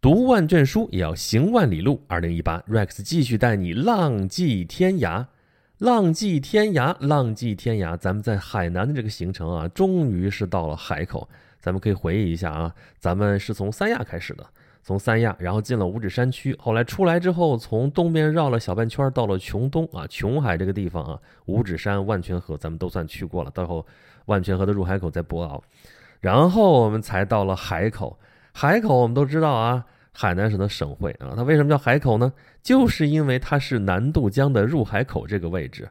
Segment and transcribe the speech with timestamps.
[0.00, 2.00] 读万卷书也要行万里路。
[2.06, 5.26] 二零一八，Rex 继续带你浪迹天涯，
[5.78, 7.96] 浪迹天涯，浪迹天涯。
[7.96, 11.28] 咱们在海南的这个行程啊，终于是到了海口。
[11.60, 14.46] 咱们可以回忆一下啊，咱们是从三亚开始的，
[14.84, 23.50] 从三亚，然后进了五指山区，后来出来之后，从东边绕了小半圈，到了琼东啊，琼海这个地方啊，五指山、万泉河，咱们都算去过了。
[23.50, 23.84] 到后
[24.26, 25.60] 万泉河的入海口在博鳌，
[26.20, 28.16] 然后我们才到了海口。
[28.60, 32.32] 海口我们都知道啊，海南省的省会啊，它为什么叫海口呢？
[32.60, 35.88] 就是因为它是南渡江的入海口这个位置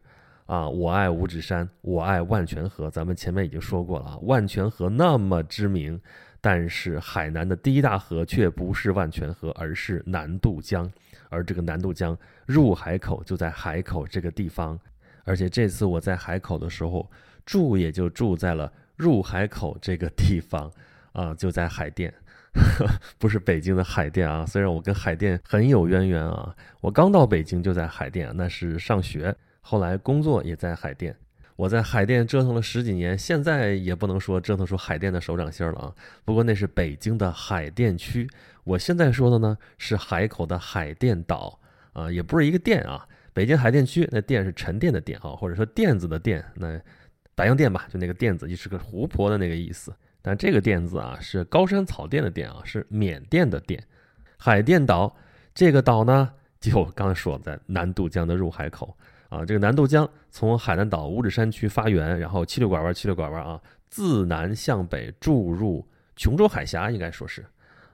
[0.48, 0.68] 啊。
[0.68, 4.18] 我爱五指山，我爱万泉河，咱们前面已经说过了啊。
[4.24, 5.98] 万泉河那么知名，
[6.42, 10.92] 但是海南的第一大河却不是万泉河，而是南渡江。
[11.30, 14.78] 而这个南渡江入海口就在海口这个地方，
[15.24, 17.10] 而且这次我在海口的时候
[17.46, 20.70] 住也就住在了入海口这个地方
[21.14, 22.14] 啊，就在海淀。
[23.20, 31.16] 不是北京的海淀啊，虽然我跟海淀很有渊源啊，我刚到北京就在海淀，那是上学，后来工作也在海淀。
[31.56, 35.94] 我在海淀折腾了十几年，现在也不能说折腾出海淀的手掌心了啊。
[36.24, 38.30] 不过那是北京的海淀区，
[38.64, 41.60] 我现在说的呢是海口的海淀岛
[41.94, 43.08] 啊，也不是一个店啊。
[43.34, 46.80] 北京海淀区那店是沉淀的淀啊，或者说垫子的垫，那
[47.34, 49.92] 白洋淀吧，就那个垫子就是个湖泊的那个意思。
[50.28, 53.82] 但这个甸字啊，是高山草甸的甸啊，是缅甸的甸。
[54.38, 55.16] 海甸岛
[55.56, 58.94] 这个岛呢，就刚才说在南渡江的入海口
[59.30, 59.46] 啊。
[59.46, 67.46] 这个南渡江从海南岛五指山区发源，然后七六拐弯，七六拐弯啊，自南向北注入琼州海峡，应该说是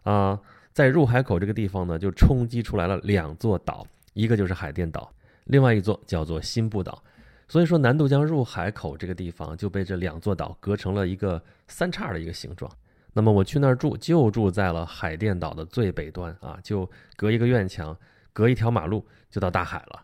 [0.02, 0.40] 啊，
[0.72, 7.04] 在入海口这个地方呢，就冲击出来了两座岛，一个就是海淀岛，另外一座叫做新布岛。
[7.48, 12.72] 所以说，南渡江入海口这个地方就被这两座岛隔成了一个三叉的一个形状。
[13.14, 17.96] 那么我去那儿住，就住在了海淀岛的最北端啊，就隔一个院墙，
[18.32, 20.02] 隔一条马路就到大海了。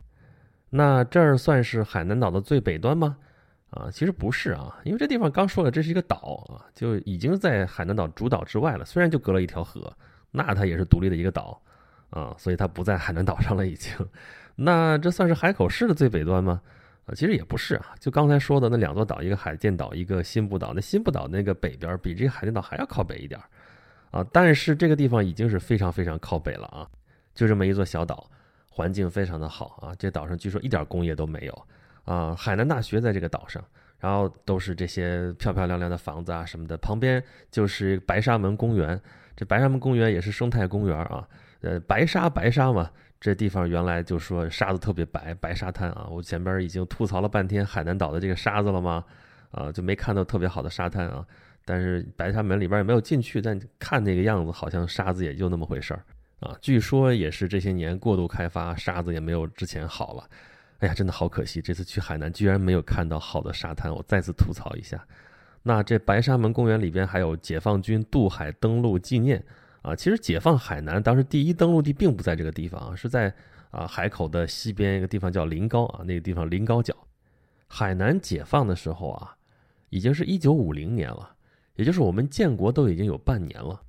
[0.69, 3.17] 那这儿算是海南岛的最北端吗？
[3.71, 8.85] 啊，其实不是啊，因为这地方刚说了，这是一个岛啊，就已经在海南岛主岛之外了。
[8.85, 9.91] 虽然就隔了一条河，
[10.29, 11.59] 那它也是独立的一个岛
[12.11, 13.91] 啊，所以它不在海南岛上了已经。
[14.55, 16.61] 那这算是海口市的最北端吗？
[17.15, 20.73] 其实也不是啊，就刚才说的那两座岛，一个海淀岛，一个新布岛。
[20.73, 23.39] 那新布岛那个北边比这个海淀岛还要靠北一点
[24.11, 24.25] 啊。
[24.31, 26.87] 但是这个地方已经是非常非常靠北了啊，
[27.33, 28.29] 就这么一座小岛，
[28.69, 29.95] 环境非常的好啊。
[29.97, 31.65] 这岛上据说一点工业都没有
[32.05, 32.35] 啊。
[32.35, 33.63] 海南大学在这个岛上，
[33.99, 36.77] 然后都是这些漂漂亮亮的房子啊什么的。
[36.77, 38.99] 旁边就是白沙门公园，
[39.35, 41.27] 这白沙门公园也是生态公园啊。
[41.61, 42.91] 呃，白沙白沙嘛。
[43.19, 46.07] 这地方原来就说沙子特别白，白沙滩啊！
[46.09, 49.03] 我前边已经吐槽了半天海南岛的这个沙子了吗？
[49.51, 51.25] 啊，就没看到特别好的沙滩啊。
[51.65, 56.03] 但是白沙门里边也没有进去，但看那个样子，好像沙子也就那么回事儿
[56.39, 56.55] 啊。
[56.61, 60.23] 据说也是这些年过度开发，沙子也没有之前好了。
[60.79, 65.05] 哎呀，真的好可惜，这次去海南居然没有看到好的沙滩，我再次吐槽一下。
[65.61, 69.43] 那这白沙门公园里边还有解放军渡海登陆纪念。
[69.81, 73.33] 啊，其实解放海南当时第一登陆地并不在这个地方啊，是在
[73.71, 76.95] 啊海口的西边一个地方叫临高啊，那个地方临高角。
[77.67, 79.35] 海南解放的时候啊，
[79.89, 81.35] 已经是一九五零年了，
[81.75, 83.81] 也就是我们建国都已经有半年了。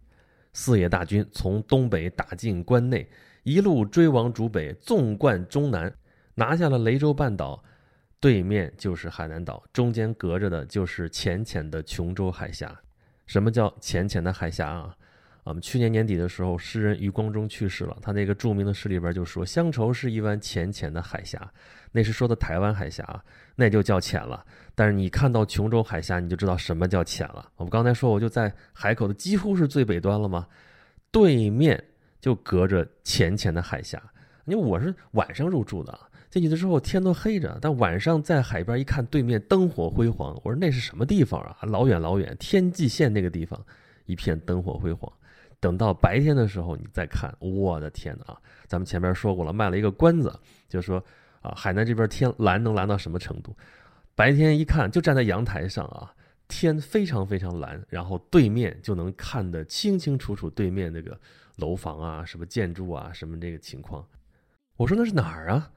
[0.52, 3.08] 四野大军从东北打进关内，
[3.42, 5.92] 一路追往主北，纵贯中南，
[6.34, 7.62] 拿下了雷州半岛，
[8.18, 12.80] 对面就是海南岛，中间隔着的就是浅浅的琼州海峡。
[13.26, 14.94] 什么叫浅浅的海峡啊？
[15.42, 17.96] 我们去年年底的时候，诗人余光中去世了。
[18.02, 21.50] 他那个著名的诗里边就说：“乡愁是一湾浅浅的海峡。”
[21.92, 23.24] 那是说的台湾海峡，
[23.56, 24.44] 那就叫浅了。
[24.74, 27.50] 但是你看到琼州海峡，你就知道什么叫浅了。
[27.56, 30.46] 我们刚才说，我就在海口的几乎是最北端了吗？
[31.10, 31.82] 对面
[32.20, 34.00] 就隔着浅浅的海峡。
[34.44, 35.98] 因为我是晚上入住的，
[36.30, 40.32] 进去的时候天都黑着，但晚上在海边一看，对面灯火辉煌。
[40.44, 41.56] 我说那是什么地方啊？
[41.62, 43.60] 老远老远，天际线那个地方，
[44.06, 45.12] 一片灯火辉煌。
[45.60, 48.32] 等到白天的时候，你再看，我的天哪！
[48.32, 50.34] 啊，咱们前面说过了，卖了一个关子，
[50.70, 51.04] 就是说
[51.42, 53.54] 啊，海南这边天蓝能蓝到什么程度？
[54.14, 56.14] 白天一看，就站在阳台上啊，
[56.48, 61.20] 天非常非常蓝，然后对面就能看得清清楚楚，对面那个
[61.56, 64.02] 楼房啊，什么建筑啊，什么这个情况。
[64.78, 65.70] 我说那是哪儿啊？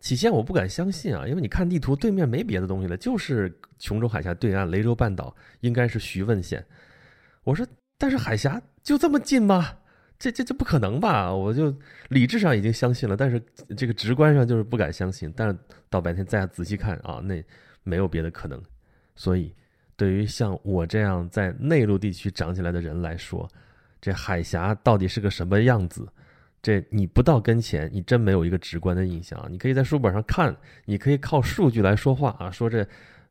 [0.00, 6.66] 起先我不敢相信啊，因为你看地图，对面没别的东西了，就是琼州海峡对岸雷州半岛，应该是徐问县。
[7.44, 7.64] 我说。
[8.00, 9.76] 但是海峡就这么近吗？
[10.18, 11.30] 这这这不可能吧？
[11.30, 11.76] 我就
[12.08, 13.38] 理智上已经相信了，但是
[13.76, 15.30] 这个直观上就是不敢相信。
[15.36, 15.54] 但是
[15.90, 17.44] 到白天再仔细看啊，那
[17.82, 18.58] 没有别的可能。
[19.14, 19.54] 所以，
[19.94, 23.46] 对于像我这样在内陆地区长起来的人来说，
[24.00, 26.08] 这海峡到底是个什么样子？
[26.62, 29.46] 这你不到跟前，你真没有一个直观的印象。
[29.50, 30.56] 你可以在书本上看，
[30.86, 32.88] 你可以靠数据来说话啊，说这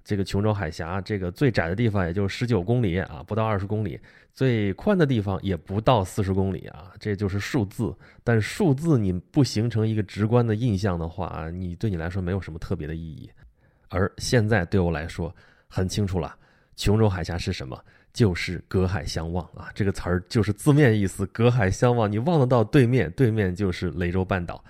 [0.08, 4.00] 这个琼州海峡这个最窄的地方也就十九公里啊，不到二十公里；
[4.34, 7.94] 最宽的地方也不到四十公里啊，这就是数字。
[8.24, 13.30] 但数字你不形成一个直观的印象的话，你对你来说没有什么特别的意义。
[13.90, 15.36] 而现在对我来说
[15.68, 16.34] 很清楚了，
[16.78, 17.78] 琼州海峡是什么。
[18.14, 24.64] 就是隔海相望啊，这个词儿就是字面意思，隔海相望，你望得到对面，对面就是雷州半岛。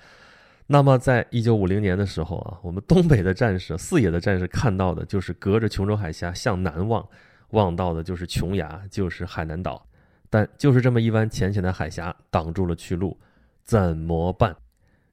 [0.68, 7.08] 那么，在一九五零年的时候啊，我们东北的战士、四野的战士看到的就是隔着琼州海峡向南望，
[7.52, 9.84] 望到的就是琼崖，就是海南岛。
[10.30, 13.18] 但就是这么一湾浅浅的海峡挡住了去路，
[13.64, 14.56] 怎么办？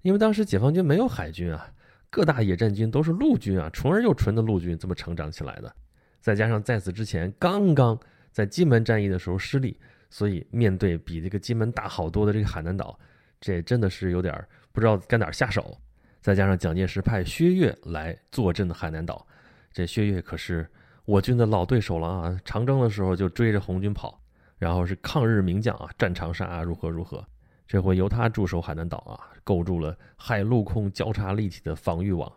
[0.02, 1.72] 因为当时解放军没有海军啊，
[2.10, 5.72] 各大野战军都是陆军啊，纯而又纯的陆军这么成长起来的，
[6.20, 7.98] 再加上在此之前刚刚。
[8.32, 9.78] 在金门战役的时候失利，
[10.10, 12.98] 所以面对比这个金门大好多的这个海南岛，
[13.40, 15.78] 这真的是有点儿不知道该哪下手。
[16.20, 19.26] 再加上蒋介石派薛岳来坐镇海南岛，
[19.70, 20.68] 这薛岳可是
[21.04, 22.40] 我军的老对手了啊！
[22.44, 24.20] 长征的时候就追着红军跑，
[24.58, 27.24] 然后是抗日名将啊，战长沙啊，如何如何。
[27.66, 32.30] 这回由他驻守海南岛啊，构筑了海陆空交叉立体的防御网，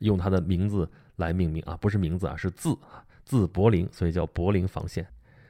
[0.00, 5.06] 用他的名字来命名啊，不是名字啊，是字啊，字柏林，所以叫柏林防线。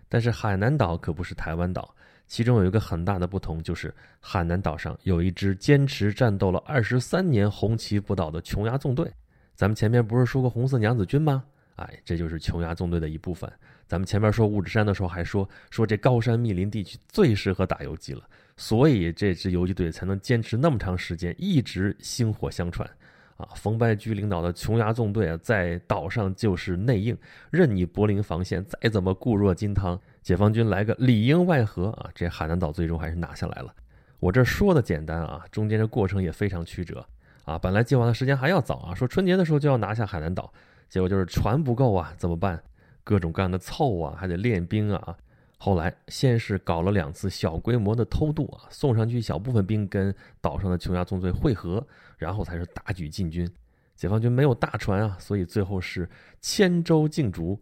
[0.09, 1.96] 但是海南岛可不是台湾岛，
[2.27, 9.11] 其中有一个很大的不同，就是海南岛上有一支坚持战斗了二十三年、红旗不倒的琼崖纵队。
[9.55, 11.45] 咱们前面不是说过红色娘子军吗？
[11.77, 13.51] 哎，这就是琼崖纵队的一部分。
[13.87, 18.23] 咱们前面说五指山的时候还说说这高山密林地区最适合打游击了，
[18.57, 22.89] 所以这支游击队才能坚持那么长时间，一直薪火相传。
[23.37, 27.17] 啊，冯白驹领导的琼崖纵队啊，在岛上就是内应，
[27.51, 33.73] 任你柏林防线再怎么固若金汤，解放军来个里应外合啊，这海南岛最终还是拿下来了。
[34.19, 37.07] 我这说的简单啊，中间这过程也非常曲折
[37.45, 37.57] 啊。
[37.57, 40.53] 本来计划的时间还要早啊，说春节的时候就要拿下海南岛，
[40.89, 42.61] 结果就是船不够啊，怎么办？
[43.05, 45.17] 各种各样的凑啊，还得练兵啊。
[45.59, 51.87] 后来先是搞了两次小规模的偷渡啊，送上去小部分兵跟岛上的琼崖纵队会合，
[52.19, 53.49] 然后才是大举进军。
[53.95, 57.57] 解放军没有大船啊，所以最后是千舟竞逐，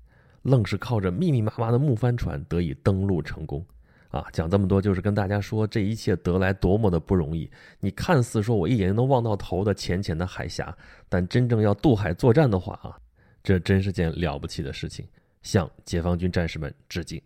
[0.44, 3.66] 愣是靠着密密麻麻的木帆船得以登陆成功。
[4.10, 7.50] 啊，讲这么多就是跟大家说这一切得来多么的不容易。
[7.80, 10.72] 你看似说我一眼就能望到头的浅浅的海峡，
[11.08, 12.96] 但真正要渡海作战的话啊，
[13.42, 15.04] 这真是件了不起的事情。
[15.42, 17.20] 向解放军战士们致敬。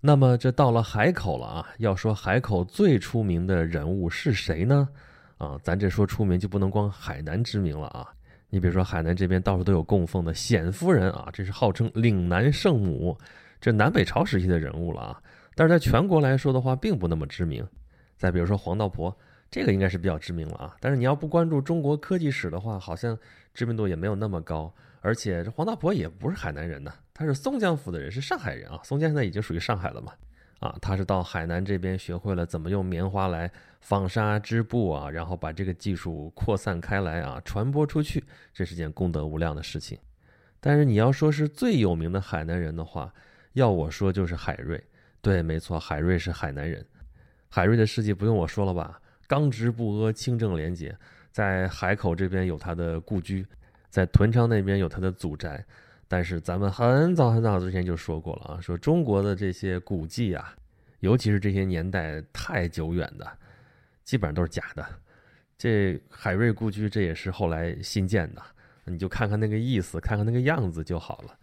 [0.00, 1.68] 那么这到了海口了啊！
[1.78, 4.88] 要说海口最出名的人物是谁呢？
[5.38, 8.06] 啊，咱这说出名就不能光海南知名了啊！
[8.50, 13.16] 你比如说海南这边到处都有供奉的显夫人啊，这是号称岭南圣母，
[13.60, 15.22] 这南北朝时期的人物了啊。
[15.54, 17.66] 但是在全国来说的话，并不那么知名。
[18.16, 19.16] 再比如说黄道婆，
[19.50, 20.76] 这个应该是比较知名了啊。
[20.80, 23.16] 但是你要不关注中国科技史的话，好像
[23.52, 24.72] 知名度也没有那么高。
[25.00, 26.92] 而且这黄道婆也不是海南人呢。
[27.12, 28.80] 他是松江府的人，是上海人啊。
[28.82, 30.12] 松江现在已经属于上海了嘛？
[30.58, 33.50] 啊，他是到海南这边学会了怎么用棉花来
[33.80, 39.98] 纺纱织布啊，然后把这个技术扩散开来啊，传播出去，这是件功德无量的事情。
[40.60, 43.14] 但是你要说是最有名的海南人的话，
[43.52, 44.82] 要我说就是海瑞。
[45.20, 46.84] 对，没错，海瑞是海南人。
[47.48, 49.00] 海瑞的事迹不用我说了吧？
[49.28, 50.96] 刚直不阿，清正廉洁，
[51.30, 53.46] 在海口这边有他的故居，
[53.88, 55.64] 在屯昌那边有他的祖宅。
[56.08, 60.54] 但是咱们很早很早之前就说过了啊，说中国的这些古迹啊，
[61.00, 63.30] 尤其是这些年代太久远的，
[64.04, 64.84] 基本上都是假的。
[65.58, 68.40] 这海瑞故居这也是后来新建的，
[68.86, 71.34] 你就看看那个意思，看看那个样子就好了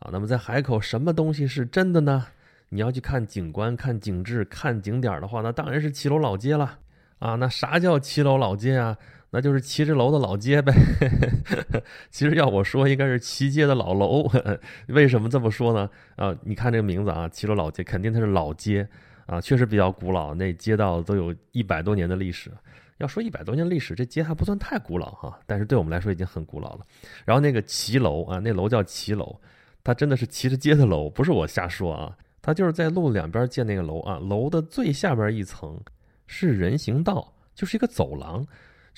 [0.00, 0.10] 啊。
[0.12, 2.26] 那么在海口，什么东西是真的呢？
[2.68, 6.78] 你要去看景观、看景致、看景点的话，那当然是骑楼老街了
[7.20, 7.36] 啊。
[7.36, 8.96] 那啥叫骑楼老街啊？
[9.30, 10.72] 那就是骑着楼的老街呗。
[12.10, 14.28] 其实要我说，应该是骑街的老楼。
[14.88, 15.88] 为什么这么说呢？
[16.16, 18.88] 啊，你看这个名字啊，骑楼老街，肯定它是老街
[19.26, 20.34] 啊，确实比较古老。
[20.34, 22.50] 那街道都有一百多年的历史。
[22.98, 26.80] 要说一百多年历史，这街还不算太古老哈，但是对我们来说已经很古老了。
[27.24, 29.40] 然后那个骑楼啊，那楼叫骑楼，
[29.82, 32.14] 它真的是骑着街的楼，不是我瞎说啊。
[32.42, 35.80] 它就是在路两边建那个楼啊，楼的最下边一层
[36.26, 38.46] 是人行道，就是一个走廊。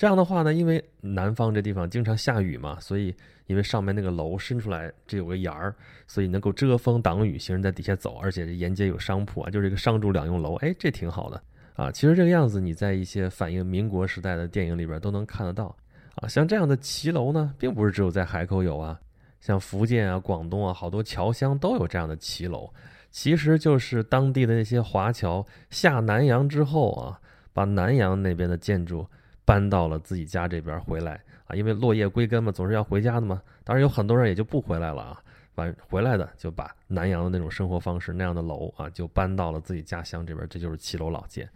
[0.02, 3.14] 这样的话呢，因为南方这地方经常下雨嘛，所以
[3.46, 5.72] 因为上面那个楼伸出来，这有个檐儿，
[6.08, 11.40] 所以能够遮风挡雨，行人在底下走，而且沿街有商铺啊，就是一个商住两用楼，哎，这挺好的
[11.74, 11.88] 啊。
[11.92, 15.72] 其实这个样子你在一些反映民国时代的电影里边都能看得到
[16.16, 16.26] 啊。
[16.26, 18.98] 像这样的骑楼呢，并不是只有在海口有啊，
[19.40, 22.68] 像福建啊、广东啊，好多侨乡都有这样的骑楼。
[23.12, 27.20] 其实就是当地的那些华侨下南洋之后啊，
[27.52, 29.06] 把南洋那边的建筑
[29.44, 33.42] 搬到了自己家这边回来啊，因为落叶归根嘛，总是要回家的嘛。
[33.64, 35.22] 当然有很多人也就不回来了啊，
[35.56, 41.48] 完回来的就把南洋的那种生活方式那样的楼啊，就搬到了自己家乡这边，这就是骑楼老街。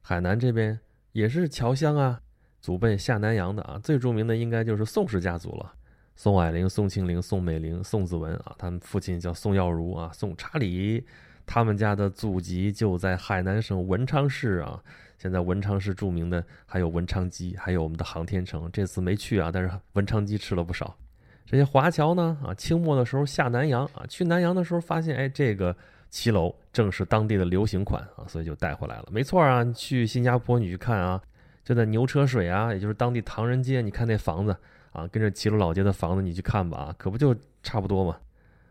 [0.00, 0.78] 海南这边
[1.12, 2.20] 也是侨乡啊，
[2.60, 5.74] 祖辈下南洋的啊，最著名的应该就是宋氏家族了。
[6.16, 11.06] 宋霭龄、宋庆龄、宋美龄、宋子文啊，他们父亲叫宋耀如啊，宋查理，
[11.46, 14.82] 他们家的祖籍就在海南省文昌市啊。
[15.18, 18.70] 现在文昌市著名的还有文昌鸡，还有我们的航天城。
[18.72, 20.96] 这次没去啊，但是文昌鸡吃了不少。
[21.44, 25.76] 这些华侨呢啊，清末的时候下南洋啊，去南洋的时候发现，哎，这个
[26.08, 29.08] 骑楼正是当地的流行款啊，所以就带回来了。
[29.10, 31.20] 没错啊，你去新加坡你去看啊，
[31.64, 34.56] 就在牛车水啊，也就是当地唐人街，你看那房子。
[34.90, 38.16] 啊，跟着齐鲁老街的房子你去看吧啊，可不就差不多吗？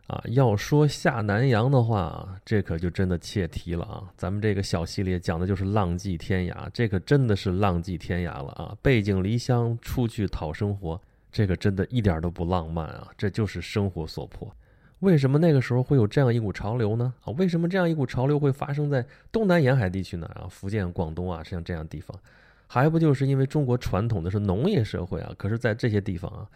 [0.07, 4.03] 啊，要说下南洋的话，这可就真的切题了啊！
[4.15, 8.75] 咱们这个小系列讲的就是浪迹天涯，这可真的是浪迹天涯了啊！
[8.81, 10.99] 背井离乡出去讨生活，
[11.29, 13.09] 这个真的一点都不浪漫啊！
[13.17, 14.49] 这就是生活所迫。
[14.99, 17.13] 为什么那个时候会有这样一股潮流呢？
[17.25, 20.25] 啊，为什么这样一股潮流会发生在东南沿海地区呢？
[20.35, 22.17] 啊，福建、广东啊，像这样地方。
[22.65, 25.33] 还不就是因为中国传统的是农业社会啊？
[25.37, 26.47] 可是，在这些地方啊，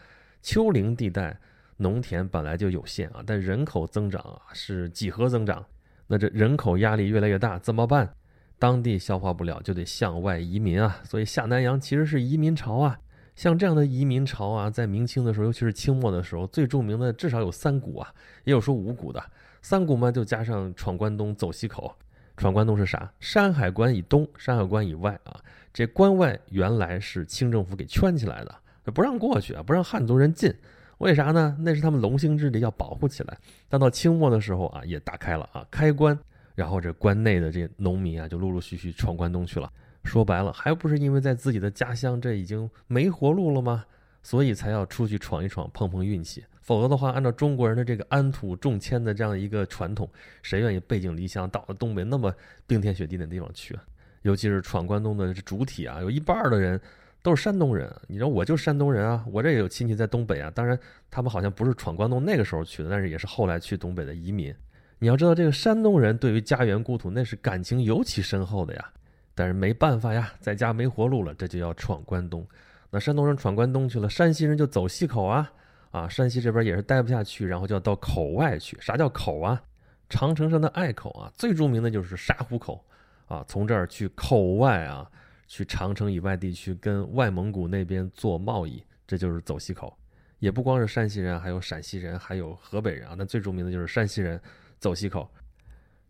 [0.41, 1.37] 丘陵地带，
[1.81, 5.65] 农田本来就有限啊，但人口增长啊是几何增长，
[6.05, 8.13] 那这人口压力越来越大，怎么办？
[8.59, 10.99] 当地消化不了，就得向外移民啊。
[11.03, 12.99] 所以下南洋其实是移民潮啊。
[13.35, 19.23] 像这样的移民潮啊，在明清的时候，尤其是清末的时候，最著名的至少有三股啊，也有说五股的。
[19.63, 21.91] 三股嘛，就加上闯关东、走西口。
[22.37, 23.11] 闯关东是啥？
[23.19, 25.39] 山海关以东，山海关以外啊。
[25.73, 30.53] 这关外原来是清政府给圈起来的，不让过去啊，不让汉族人进。
[31.01, 31.57] 为啥呢？
[31.59, 33.35] 那是他们龙兴之地，要保护起来。
[33.67, 36.17] 但到清末的时候啊，也打开了啊，开关。
[36.53, 39.67] 然后这关内的这农民啊，就陆陆续续闯关东去了。
[40.03, 43.83] 说白了，还不是因为在自己的家乡这已经没活路了吗？
[44.21, 46.43] 所以才要出去闯一闯，碰碰运气。
[46.61, 50.07] 否则的话，按照中国人的这个安土重迁的这样一个传统，
[50.43, 52.31] 谁愿意背井离乡到了东北那么
[52.67, 53.83] 冰天雪地的地方去啊？
[54.21, 56.79] 尤其是闯关东的主体啊，有一半的人
[57.21, 57.93] 都是山东人。
[58.07, 60.51] 你说我就山东人啊，我这也有亲戚在东北啊。
[60.53, 60.77] 当然，
[61.09, 64.53] 他们好像不是闯关东那个时候去的，但是也是后来去东北的移民。
[64.99, 68.89] 你要知道，这个山东人对于家园故土那是感情尤其深厚的呀。
[69.33, 72.45] 但是没办法呀，在家没活路了，这就要闯关东。
[72.89, 75.51] 那山东人闯关东去了，山西人就走西口啊。
[75.91, 78.77] 啊，山西这边也是待不下去，然后就要到口外去。
[78.79, 79.61] 啥叫口啊？
[80.09, 82.83] 长城上的隘口啊，最著名的就是沙湖口。
[83.27, 85.09] 啊，从这儿去口外啊，
[85.51, 89.93] 去长城以外地区跟外蒙古那边做贸易，这就是走西口。
[90.39, 93.15] 也不光是山西人，还有陕西人，还有河北人啊。
[93.17, 94.39] 那最著名的就是山西人
[94.79, 95.29] 走西口，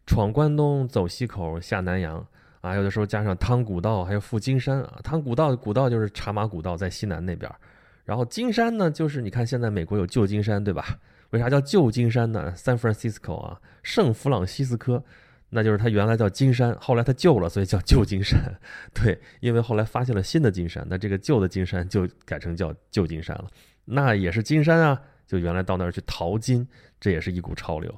[0.06, 2.24] 闯关东，走西口，下南洋
[2.62, 2.76] 啊。
[2.76, 5.00] 有的时候加上汤古道，还有赴金山啊。
[5.04, 7.52] 汤古道，古道就是茶马古道，在西南那边。
[8.06, 11.00] 然后金山呢，就是你看现在美国有旧金山，对吧？
[11.32, 15.04] 为啥叫旧金山呢？San Francisco 啊，圣弗朗西斯科。
[15.54, 18.40] 那就是它原来叫金山，后来它旧了，所以叫旧金山。
[18.94, 23.48] 对，因为后来发现了新的金山，那这个旧的金山就改成叫旧金山了。
[23.84, 26.66] 那也是金山啊，就原来到那儿去淘金，
[27.00, 27.94] 这也是一股潮流。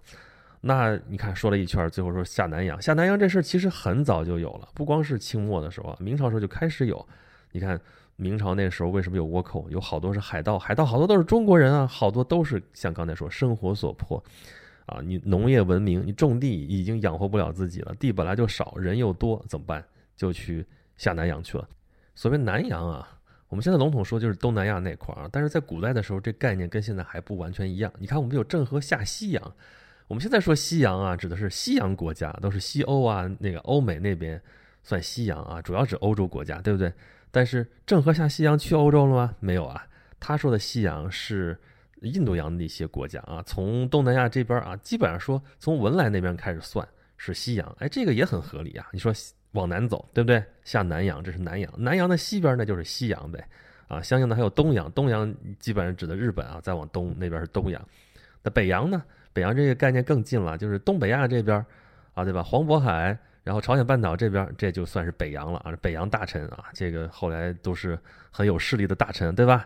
[0.61, 7.07] 那你看说了一圈，最后说下南洋，下南洋这事儿其实很早就有了，不光是清末的时候啊，明朝时候就开始有。
[7.51, 7.79] 你看
[8.15, 9.67] 明朝那时候为什么有倭寇？
[9.69, 14.23] 有好多是海盗，海盗好多都是中国人啊，好多都是像刚才说生活所迫。
[14.85, 19.83] 啊，你农业文明，你种地已经养活不了自己了，地本来就少，人又多，怎么办？
[20.17, 20.65] 就去
[20.97, 21.67] 下南洋去了。
[22.15, 23.07] 所谓南洋啊，
[23.47, 27.91] 我们现在笼统说就是东南亚那块儿啊，但是在古代的时候，这概念跟现在还不完全一样。
[27.97, 29.55] 你看，我们有郑和下西洋，
[30.07, 34.41] 我们现在说西洋啊，指的是西洋国家，都是西欧啊，那个欧美那边
[34.83, 36.91] 算西洋啊，主要指欧洲国家，对不对？
[37.31, 39.35] 但是郑和下西洋去欧洲了吗？
[39.39, 39.87] 没有啊，
[40.19, 41.57] 他说的西洋是。
[42.07, 48.87] 印度洋的一些国家啊，从东南亚这边啊，基本上说从文莱那边开始算是西洋，哎，这个也很合理啊。
[48.91, 49.13] 你说
[49.51, 50.43] 往南走，对不对？
[50.63, 53.47] 下南洋，这是南洋，南洋的西边呢就是西洋呗，
[53.87, 57.81] 啊，相应的还有东洋，东洋基本上指的日本啊，再往东那边是东洋。
[58.41, 59.03] 那北洋呢？
[59.31, 61.65] 北洋这个概念更近了，就是东北亚这边
[62.13, 62.43] 啊，对吧？
[62.43, 67.97] 黄渤海，然后朝鲜半岛这边，这就算是北洋了啊，北洋大臣啊，这个后来都是
[68.29, 69.65] 很有势力的大臣，对吧？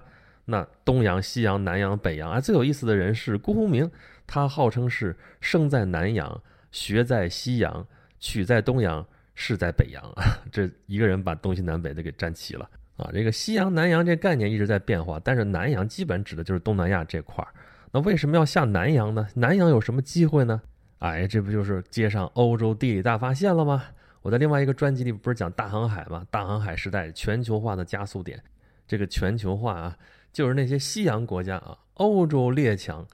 [0.49, 3.91] 那东洋、西洋、南洋、北洋啊，最有意思的人是辜鸿铭，
[4.25, 7.85] 他号称是生在南洋，学在西洋，
[8.17, 10.23] 取在东洋，事在北洋啊。
[10.49, 13.09] 这一个人把东西南北都给占齐了啊。
[13.13, 17.53] 这个西洋、南洋这概念一直在变化，但是南洋基本指的就是东南亚这块儿。
[17.91, 19.27] 那为什么要下南洋呢？
[19.35, 20.61] 南洋有什么机会呢？
[20.99, 23.83] 哎，这不就是接上欧洲地理大发现了吗？
[24.21, 26.25] 我在另外一个专辑里不是讲大航海吗？
[26.31, 28.41] 大航海时代全球化的加速点，
[28.87, 29.97] 这个全球化啊，
[30.31, 33.05] 就是那些西洋国家啊，欧洲列强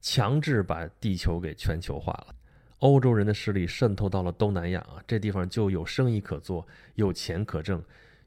[0.00, 2.34] 强制把地球给全球化了，
[2.78, 7.82] 欧洲人的势力渗透到了东南亚啊，这地方就有生意可做，有钱可挣，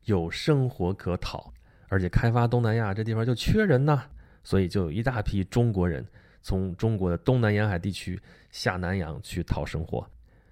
[0.05, 1.53] 有生活可讨，
[1.87, 4.03] 而且开发东南亚这地方就缺人呐，
[4.43, 6.05] 所以就有一大批中国人。
[6.43, 8.19] 从中国的东南沿海地区
[8.49, 10.03] 下南洋去讨生活，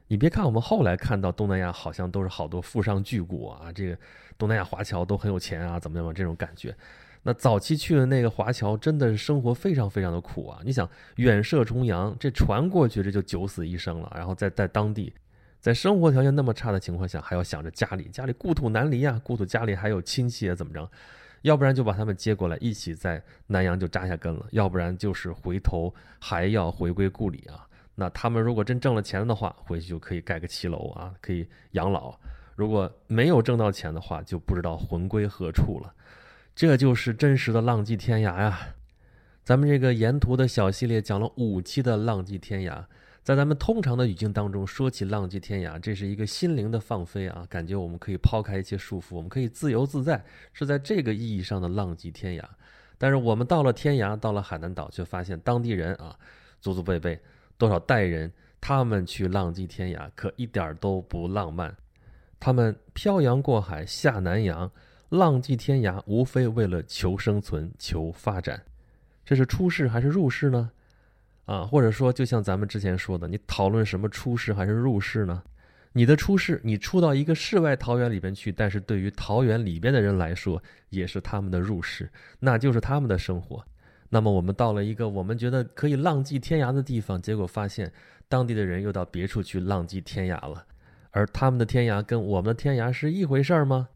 [0.07, 3.97] 你别看我们后来看到东南亚好像都是好多富商巨贾啊，这个
[4.37, 6.75] 东南亚华侨都很有钱啊，怎么怎么这种感觉？
[7.23, 10.61] 那早期去的那个华侨真的是生活非常非常的苦啊！
[10.63, 15.13] 你想远涉重洋，这船过去这就九死一生了，然后在在当地，
[15.59, 20.89] 在生活条件那么差的情况下，还要想着家里，家里故土难离啊，故土家里还有亲戚啊，怎么着？
[21.41, 27.67] 要不然就把他们接过来，一起在南阳就扎下根了；要不然就是回头还要回归故里啊。
[27.95, 32.17] 那他们如果真挣了钱的话，回去就可以盖个骑楼啊，可以养老；
[32.55, 35.93] 如果没有挣到钱的话，就不知道魂归何处了。
[36.59, 38.75] 这就是真实的浪迹天涯呀！
[39.45, 42.83] 咱们这个沿途的小系列讲了五期的浪迹天涯。
[43.23, 52.43] 在咱们通常的语境当中，说起浪迹天涯，这是一个心灵的放飞啊，感觉我们可以抛开一切束缚，我们可以自由自在，是在这个意义上的浪迹天涯。
[52.97, 56.13] 但是我们到了天涯，到了海南岛，却发现当地人啊，
[56.59, 57.17] 祖祖辈辈
[57.57, 61.73] 多少代人，他们去浪迹天涯，可一点都不浪漫。
[62.37, 64.69] 他们漂洋过海下南洋，
[65.09, 68.63] 浪迹天涯，无非为了求生存、求发展。
[69.25, 70.71] 这是出世还是入世呢？
[71.45, 75.43] 啊，或者说，就像咱们之前说的，你讨论什么出世还是入世呢？
[75.93, 82.07] 你的出世，你出到一个世外桃源里边去，但是对于桃源里边的人来说，也是他们的入世，
[82.39, 83.65] 那就是他们的生活。
[84.09, 87.91] 那么我们到了一个我们觉得可以浪迹天涯的地方，结果发现
[88.27, 90.65] 当地的人又到别处去浪迹天涯了，
[91.09, 93.89] 而他们的天涯跟我们的天涯是一回事儿吗？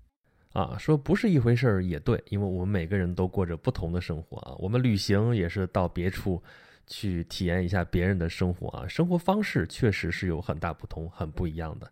[0.53, 6.41] 啊，说不是一回事儿也对，因为我们每个人都过着不同的生活啊，我们旅行也是到别处。
[6.85, 11.89] 去体验一下别人的生活啊，生活方式确实是有很大不同，很不一样的。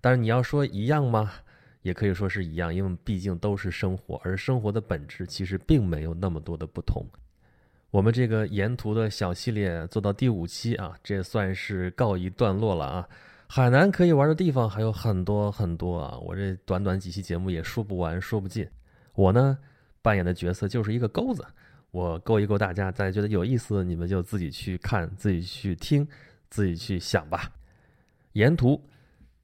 [0.00, 1.30] 但是你要说一样吗？
[1.82, 7.06] 也可以说是一样，因为毕竟都是生活，而生活的本质其实并没有那么多的不同。
[7.92, 13.08] 我们这个沿途的小系列做到第五期啊，这算是告一段落了啊。
[13.54, 18.66] 海南可以玩的地方还有很多很多啊，我这短短几期节目也说不完说不尽。
[19.12, 19.58] 我呢
[20.00, 21.44] 扮演的角色就是一个钩子。
[21.90, 26.08] 我勾一勾大家，大家觉得有意思，你们就自己去看，自己去听，
[26.48, 27.52] 自己去想吧。
[28.32, 28.82] 沿途，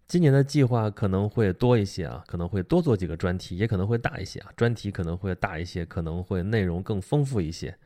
[0.07, 4.51] 今年的计划可能会多一些啊，可能会多做几个专题，也可能会大一些啊。
[4.57, 7.77] 专题可能会大一些，可能会内容更丰富一些。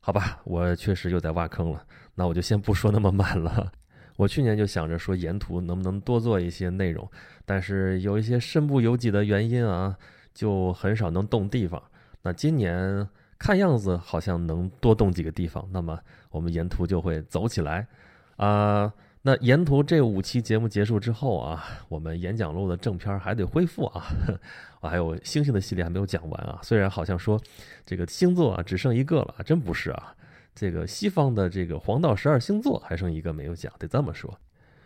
[0.00, 1.82] 好吧，我确实又在挖坑了，
[2.14, 3.72] 那我就先不说那么满了。
[4.16, 7.08] 我去年就想着说沿途能不能多做一些内容，
[7.44, 9.96] 但是有一些身不由己的原因啊，
[10.34, 11.82] 就很少能动地方。
[12.22, 13.08] 那今年。
[13.38, 16.00] 看样子好像能多动几个地方，那么
[16.30, 17.86] 我们沿途就会走起来，
[18.36, 24.06] 啊，那沿途这五期节目结束之后啊，我们演讲录的正片还得恢复啊，
[24.80, 27.38] 我还有星星的系列还没有讲完啊，虽然好像说
[27.84, 30.14] 这个星座啊只剩一个了，真不是啊，
[30.56, 34.34] 这个西方的这个黄道十二星座还剩一个没有讲，得这么说，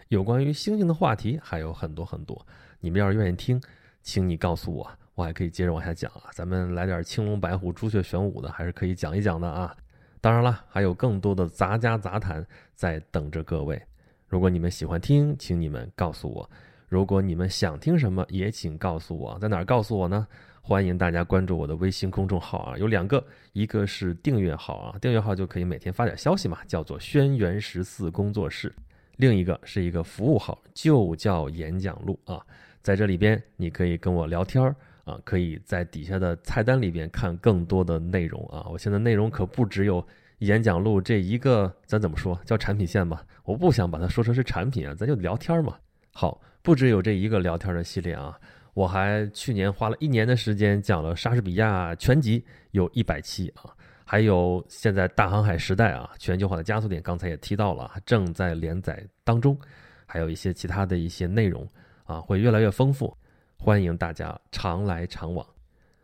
[0.09, 2.45] 有关于星星的话题还有很多很多，
[2.81, 3.63] 你们要是愿意听，
[4.03, 4.91] 请你告诉我。
[5.15, 9.77] 我还可以接着往下讲啊，咱们来点青龙白虎、朱雀玄武的，还是可以讲一讲的啊。
[10.21, 13.81] 当然了，还有更多的杂家杂谈在等着各位。
[14.27, 16.51] 如果你们喜欢听，请你们告诉我；
[16.89, 19.39] 如果你们想听什么，也请告诉我。
[19.39, 20.27] 在哪儿告诉我呢？
[20.63, 28.71] 欢迎大家关注我的微信公众号啊，有两个，一个是订阅号啊，订阅号就可以每天发点消息嘛，叫做轩辕十四工作室；
[29.17, 32.41] 另一个是一个服务号，就叫演讲录啊，
[32.83, 34.77] 在这里边你可以跟我聊天儿。
[35.05, 38.69] 啊，可以在底下的菜单里边看更多的内容啊！
[38.71, 40.07] 我现在内容可不只有
[40.41, 43.25] 演讲录这一个，咱怎么说叫产品线吧？
[43.43, 45.75] 我不想把它说成是产品啊，咱就聊天嘛。
[46.13, 48.39] 好，不只有这一个聊天的系列啊，
[48.75, 59.59] 我还去年花了一年的时间讲了莎士比亚全集，有一百期啊，还有现在大航海时代啊，全球化的加速点，刚才也提到了，正在连载当中，
[60.07, 61.69] 还有一些其他的一些内容
[62.05, 63.17] 啊，会越来越丰富。
[63.57, 65.47] 欢迎大家常来常往。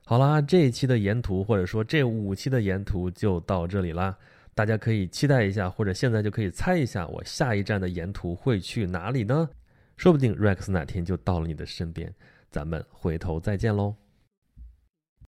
[0.05, 4.17] 好啦，这一期的沿途，或者说这五期的沿途就到这里啦。
[4.55, 9.49] 大家可以期待一下，或者现在就可以猜一下，我下一站的沿途会去哪里呢？
[9.97, 12.13] 说不定 Rex 哪天就到了你的身边。
[12.57, 14.06] 咱们回头再见喽。